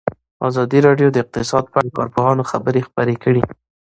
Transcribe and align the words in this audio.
ازادي 0.47 0.79
راډیو 0.87 1.07
د 1.11 1.17
اقتصاد 1.23 1.65
په 1.71 1.77
اړه 1.79 1.89
د 1.91 1.95
کارپوهانو 1.97 2.47
خبرې 2.51 2.81
خپرې 2.87 3.15
کړي. 3.23 3.43